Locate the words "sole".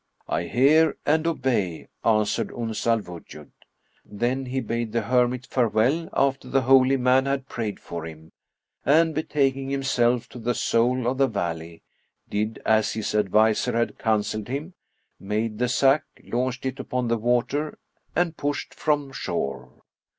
10.55-11.05